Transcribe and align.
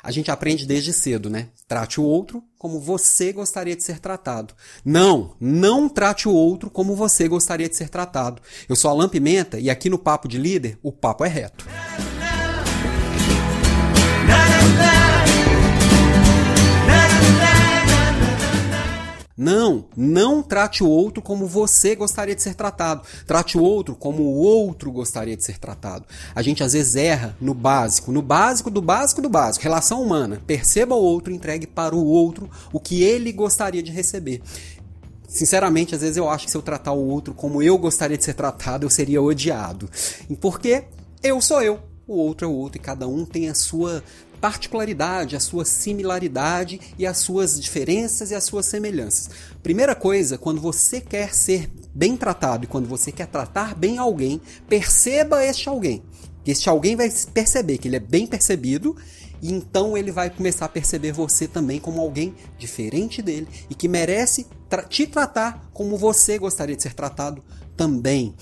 A 0.00 0.12
gente 0.12 0.30
aprende 0.30 0.64
desde 0.64 0.92
cedo, 0.92 1.28
né? 1.28 1.48
Trate 1.66 2.00
o 2.00 2.04
outro 2.04 2.42
como 2.56 2.80
você 2.80 3.32
gostaria 3.32 3.74
de 3.74 3.82
ser 3.82 3.98
tratado. 3.98 4.54
Não, 4.84 5.34
não 5.40 5.88
trate 5.88 6.28
o 6.28 6.32
outro 6.32 6.70
como 6.70 6.94
você 6.94 7.26
gostaria 7.26 7.68
de 7.68 7.76
ser 7.76 7.88
tratado. 7.88 8.40
Eu 8.68 8.76
sou 8.76 8.90
Alan 8.90 9.08
Pimenta 9.08 9.58
e 9.58 9.68
aqui 9.68 9.90
no 9.90 9.98
Papo 9.98 10.28
de 10.28 10.38
Líder, 10.38 10.78
o 10.82 10.92
papo 10.92 11.24
é 11.24 11.28
reto. 11.28 11.66
Não, 19.40 19.84
não 19.96 20.42
trate 20.42 20.82
o 20.82 20.88
outro 20.88 21.22
como 21.22 21.46
você 21.46 21.94
gostaria 21.94 22.34
de 22.34 22.42
ser 22.42 22.56
tratado. 22.56 23.02
Trate 23.24 23.56
o 23.56 23.62
outro 23.62 23.94
como 23.94 24.24
o 24.24 24.34
outro 24.34 24.90
gostaria 24.90 25.36
de 25.36 25.44
ser 25.44 25.58
tratado. 25.58 26.04
A 26.34 26.42
gente 26.42 26.64
às 26.64 26.72
vezes 26.72 26.96
erra 26.96 27.36
no 27.40 27.54
básico, 27.54 28.10
no 28.10 28.20
básico 28.20 28.68
do 28.68 28.82
básico 28.82 29.22
do 29.22 29.28
básico. 29.28 29.62
Relação 29.62 30.02
humana. 30.02 30.42
Perceba 30.44 30.96
o 30.96 31.00
outro, 31.00 31.32
entregue 31.32 31.68
para 31.68 31.94
o 31.94 32.04
outro 32.04 32.50
o 32.72 32.80
que 32.80 33.04
ele 33.04 33.30
gostaria 33.30 33.80
de 33.80 33.92
receber. 33.92 34.42
Sinceramente, 35.28 35.94
às 35.94 36.00
vezes 36.00 36.16
eu 36.16 36.28
acho 36.28 36.46
que 36.46 36.50
se 36.50 36.56
eu 36.56 36.62
tratar 36.62 36.90
o 36.90 37.06
outro 37.06 37.32
como 37.32 37.62
eu 37.62 37.78
gostaria 37.78 38.18
de 38.18 38.24
ser 38.24 38.34
tratado, 38.34 38.84
eu 38.86 38.90
seria 38.90 39.22
odiado. 39.22 39.88
Porque 40.40 40.82
eu 41.22 41.40
sou 41.40 41.62
eu, 41.62 41.78
o 42.08 42.16
outro 42.16 42.46
é 42.46 42.50
o 42.50 42.54
outro 42.54 42.78
e 42.78 42.80
cada 42.80 43.06
um 43.06 43.24
tem 43.24 43.50
a 43.50 43.54
sua 43.54 44.02
particularidade, 44.40 45.36
a 45.36 45.40
sua 45.40 45.64
similaridade 45.64 46.80
e 46.98 47.06
as 47.06 47.18
suas 47.18 47.60
diferenças 47.60 48.30
e 48.30 48.34
as 48.34 48.44
suas 48.44 48.66
semelhanças. 48.66 49.30
Primeira 49.62 49.94
coisa, 49.94 50.38
quando 50.38 50.60
você 50.60 51.00
quer 51.00 51.34
ser 51.34 51.70
bem 51.94 52.16
tratado 52.16 52.64
e 52.64 52.66
quando 52.66 52.88
você 52.88 53.12
quer 53.12 53.26
tratar 53.26 53.74
bem 53.74 53.98
alguém, 53.98 54.40
perceba 54.68 55.44
este 55.44 55.68
alguém. 55.68 56.02
Este 56.46 56.70
alguém 56.70 56.96
vai 56.96 57.10
perceber 57.34 57.76
que 57.76 57.88
ele 57.88 57.96
é 57.96 58.00
bem 58.00 58.26
percebido 58.26 58.96
e 59.42 59.52
então 59.52 59.96
ele 59.96 60.10
vai 60.10 60.30
começar 60.30 60.64
a 60.64 60.68
perceber 60.68 61.12
você 61.12 61.46
também 61.46 61.78
como 61.78 62.00
alguém 62.00 62.34
diferente 62.58 63.20
dele 63.20 63.46
e 63.68 63.74
que 63.74 63.86
merece 63.86 64.46
tra 64.68 64.82
te 64.82 65.06
tratar 65.06 65.68
como 65.74 65.96
você 65.96 66.38
gostaria 66.38 66.74
de 66.74 66.82
ser 66.82 66.94
tratado 66.94 67.42
também. 67.76 68.34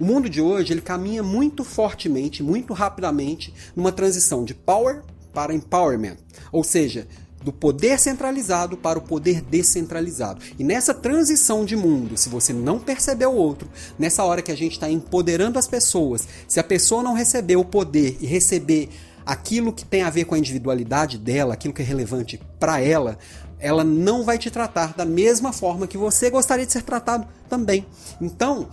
O 0.00 0.04
mundo 0.04 0.28
de 0.28 0.40
hoje 0.40 0.72
ele 0.72 0.80
caminha 0.80 1.22
muito 1.22 1.64
fortemente, 1.64 2.42
muito 2.42 2.72
rapidamente 2.72 3.52
numa 3.74 3.90
transição 3.90 4.44
de 4.44 4.54
power 4.54 5.02
para 5.34 5.52
empowerment, 5.52 6.16
ou 6.52 6.62
seja, 6.62 7.06
do 7.42 7.52
poder 7.52 7.98
centralizado 7.98 8.76
para 8.76 8.98
o 8.98 9.02
poder 9.02 9.40
descentralizado. 9.40 10.40
E 10.58 10.64
nessa 10.64 10.92
transição 10.92 11.64
de 11.64 11.76
mundo, 11.76 12.16
se 12.16 12.28
você 12.28 12.52
não 12.52 12.78
perceber 12.78 13.26
o 13.26 13.34
outro, 13.34 13.68
nessa 13.98 14.24
hora 14.24 14.42
que 14.42 14.52
a 14.52 14.56
gente 14.56 14.72
está 14.72 14.90
empoderando 14.90 15.58
as 15.58 15.66
pessoas, 15.66 16.26
se 16.46 16.60
a 16.60 16.64
pessoa 16.64 17.02
não 17.02 17.14
receber 17.14 17.56
o 17.56 17.64
poder 17.64 18.16
e 18.20 18.26
receber 18.26 18.88
aquilo 19.24 19.72
que 19.72 19.84
tem 19.84 20.02
a 20.02 20.10
ver 20.10 20.24
com 20.24 20.34
a 20.34 20.38
individualidade 20.38 21.18
dela, 21.18 21.54
aquilo 21.54 21.74
que 21.74 21.82
é 21.82 21.84
relevante 21.84 22.40
para 22.58 22.80
ela, 22.80 23.18
ela 23.60 23.84
não 23.84 24.24
vai 24.24 24.38
te 24.38 24.50
tratar 24.50 24.94
da 24.94 25.04
mesma 25.04 25.52
forma 25.52 25.86
que 25.86 25.98
você 25.98 26.30
gostaria 26.30 26.64
de 26.64 26.72
ser 26.72 26.82
tratado 26.82 27.26
também. 27.48 27.84
Então, 28.20 28.68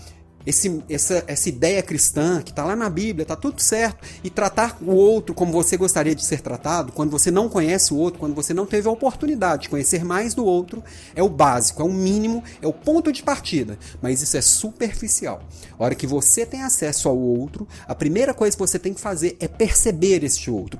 esse, 0.46 0.84
essa, 0.90 1.24
essa 1.28 1.50
ideia 1.50 1.82
cristã 1.82 2.42
que 2.42 2.52
está 2.52 2.64
lá 2.64 2.76
na 2.76 2.90
Bíblia, 2.90 3.24
está 3.24 3.36
tudo 3.36 3.62
certo, 3.62 4.06
e 4.24 4.30
tratar 4.30 4.78
o 4.82 4.92
outro 4.92 5.34
como 5.34 5.52
você 5.52 5.78
gostaria 5.78 6.16
de 6.16 6.24
ser 6.24 6.42
tratado, 6.42 6.92
quando 6.92 7.12
você 7.12 7.32
não 7.32 7.50
conhece 7.50 7.94
o 7.94 7.98
outro, 7.98 8.20
quando 8.20 8.36
você 8.36 8.54
não 8.54 8.66
teve 8.66 8.88
a 8.88 8.92
oportunidade 8.92 9.64
de 9.64 9.70
conhecer 9.70 10.04
mais 10.04 10.34
do 10.34 10.46
outro, 10.46 10.84
é 11.16 11.24
o 11.24 11.30
básico, 11.30 11.82
é 11.82 11.86
o 11.86 11.92
mínimo, 11.92 12.44
é 12.62 12.68
o 12.68 12.74
ponto 12.74 13.12
de 13.12 13.24
partida. 13.24 13.78
Mas 14.02 14.22
isso 14.22 14.38
é 14.38 14.42
superficial. 14.42 15.42
A 15.78 15.84
hora 15.84 15.96
que 15.96 16.08
você 16.08 16.46
tem 16.46 16.64
acesso 16.64 17.09
ao 17.09 17.18
outro, 17.18 17.68
a 17.88 17.96
primeira 17.96 18.34
coisa 18.34 18.56
que 18.56 18.62
você 18.62 18.80
tem 18.80 18.94
que 18.94 19.02
fazer 19.02 19.36
é 19.40 19.48
perceber 19.48 20.24
este 20.24 20.50
outro 20.50 20.80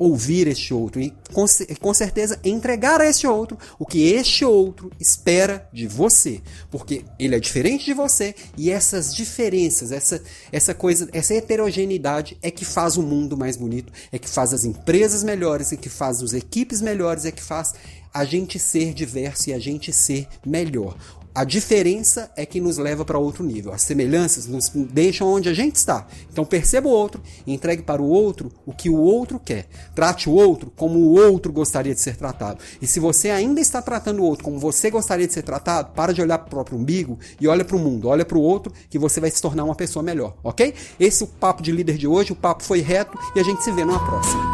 ouvir 0.00 0.48
este 0.48 0.72
outro 0.72 0.98
e 0.98 1.14
com, 1.30 1.44
com 1.78 1.92
certeza 1.92 2.40
entregar 2.42 3.02
a 3.02 3.06
este 3.06 3.26
outro 3.26 3.58
o 3.78 3.84
que 3.84 4.12
este 4.14 4.46
outro 4.46 4.90
espera 4.98 5.68
de 5.70 5.86
você, 5.86 6.40
porque 6.70 7.04
ele 7.18 7.36
é 7.36 7.38
diferente 7.38 7.84
de 7.84 7.92
você 7.92 8.34
e 8.56 8.70
essas 8.70 9.14
diferenças, 9.14 9.92
essa 9.92 10.22
essa 10.50 10.72
coisa, 10.72 11.06
essa 11.12 11.34
heterogeneidade 11.34 12.38
é 12.42 12.50
que 12.50 12.64
faz 12.64 12.96
o 12.96 13.02
mundo 13.02 13.36
mais 13.36 13.58
bonito, 13.58 13.92
é 14.10 14.18
que 14.18 14.28
faz 14.28 14.54
as 14.54 14.64
empresas 14.64 15.22
melhores, 15.22 15.70
é 15.70 15.76
que 15.76 15.90
faz 15.90 16.22
as 16.22 16.32
equipes 16.32 16.80
melhores, 16.80 17.26
é 17.26 17.30
que 17.30 17.42
faz 17.42 17.74
a 18.12 18.24
gente 18.24 18.58
ser 18.58 18.94
diverso 18.94 19.50
e 19.50 19.52
a 19.52 19.58
gente 19.58 19.92
ser 19.92 20.26
melhor. 20.44 20.96
A 21.32 21.44
diferença 21.44 22.30
é 22.36 22.44
que 22.44 22.60
nos 22.60 22.76
leva 22.76 23.04
para 23.04 23.18
outro 23.18 23.44
nível. 23.44 23.72
As 23.72 23.82
semelhanças 23.82 24.46
nos 24.46 24.68
deixam 24.68 25.28
onde 25.28 25.48
a 25.48 25.54
gente 25.54 25.76
está. 25.76 26.06
Então 26.32 26.44
perceba 26.44 26.88
o 26.88 26.90
outro 26.90 27.22
e 27.46 27.54
entregue 27.54 27.82
para 27.82 28.02
o 28.02 28.08
outro 28.08 28.50
o 28.66 28.72
que 28.72 28.90
o 28.90 28.96
outro 28.96 29.38
quer. 29.38 29.66
Trate 29.94 30.28
o 30.28 30.32
outro 30.32 30.72
como 30.74 30.98
o 30.98 31.14
outro 31.14 31.52
gostaria 31.52 31.94
de 31.94 32.00
ser 32.00 32.16
tratado. 32.16 32.58
E 32.82 32.86
se 32.86 32.98
você 32.98 33.30
ainda 33.30 33.60
está 33.60 33.80
tratando 33.80 34.20
o 34.20 34.24
outro 34.24 34.44
como 34.44 34.58
você 34.58 34.90
gostaria 34.90 35.26
de 35.26 35.32
ser 35.32 35.42
tratado, 35.42 35.92
para 35.94 36.12
de 36.12 36.20
olhar 36.20 36.38
para 36.38 36.48
o 36.48 36.50
próprio 36.50 36.78
umbigo 36.78 37.18
e 37.40 37.46
olha 37.46 37.64
para 37.64 37.76
o 37.76 37.78
mundo, 37.78 38.08
olha 38.08 38.24
para 38.24 38.36
o 38.36 38.42
outro 38.42 38.72
que 38.88 38.98
você 38.98 39.20
vai 39.20 39.30
se 39.30 39.40
tornar 39.40 39.64
uma 39.64 39.74
pessoa 39.76 40.02
melhor, 40.02 40.36
ok? 40.42 40.74
Esse 40.98 41.22
é 41.22 41.26
o 41.26 41.28
papo 41.28 41.62
de 41.62 41.70
líder 41.70 41.96
de 41.96 42.08
hoje. 42.08 42.32
O 42.32 42.36
papo 42.36 42.64
foi 42.64 42.80
reto 42.80 43.16
e 43.36 43.40
a 43.40 43.44
gente 43.44 43.62
se 43.62 43.70
vê 43.70 43.84
numa 43.84 44.04
próxima. 44.04 44.49